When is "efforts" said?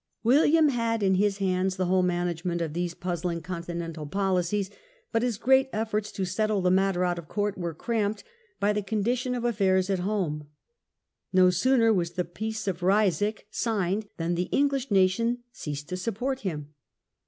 5.73-6.11